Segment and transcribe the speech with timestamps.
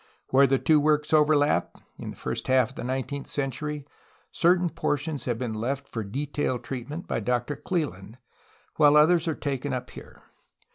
[0.29, 3.85] Where the two works overlap, in the first half of the nine teenth century,
[4.31, 8.17] certain portions have been left for detailed treatment by Doctor Cleland,
[8.77, 10.23] while others are taken up here.